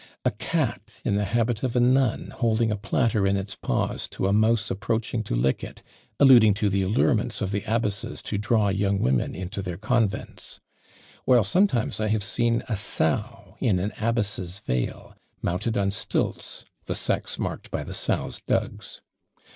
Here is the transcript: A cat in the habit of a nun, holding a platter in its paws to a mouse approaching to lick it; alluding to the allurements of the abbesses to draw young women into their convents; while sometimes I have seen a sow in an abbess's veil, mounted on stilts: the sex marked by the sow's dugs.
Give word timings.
A 0.25 0.31
cat 0.31 0.95
in 1.05 1.13
the 1.15 1.25
habit 1.25 1.61
of 1.61 1.75
a 1.75 1.79
nun, 1.79 2.33
holding 2.35 2.71
a 2.71 2.75
platter 2.75 3.27
in 3.27 3.37
its 3.37 3.53
paws 3.53 4.07
to 4.07 4.25
a 4.25 4.33
mouse 4.33 4.71
approaching 4.71 5.21
to 5.25 5.35
lick 5.35 5.63
it; 5.63 5.83
alluding 6.19 6.55
to 6.55 6.69
the 6.69 6.81
allurements 6.81 7.39
of 7.39 7.51
the 7.51 7.63
abbesses 7.67 8.23
to 8.23 8.39
draw 8.39 8.69
young 8.69 8.97
women 8.97 9.35
into 9.35 9.61
their 9.61 9.77
convents; 9.77 10.59
while 11.25 11.43
sometimes 11.43 11.99
I 11.99 12.07
have 12.07 12.23
seen 12.23 12.63
a 12.67 12.75
sow 12.75 13.57
in 13.59 13.77
an 13.77 13.91
abbess's 14.01 14.61
veil, 14.61 15.15
mounted 15.43 15.77
on 15.77 15.91
stilts: 15.91 16.65
the 16.85 16.95
sex 16.95 17.37
marked 17.37 17.69
by 17.69 17.83
the 17.83 17.93
sow's 17.93 18.41
dugs. 18.47 19.01